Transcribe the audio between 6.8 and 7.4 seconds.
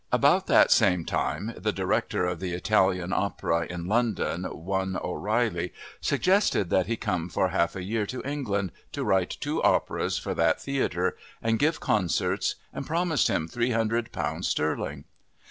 he come